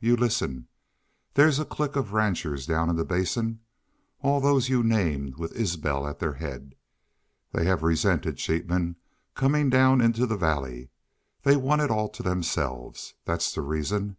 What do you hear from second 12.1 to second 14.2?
themselves. That's the reason.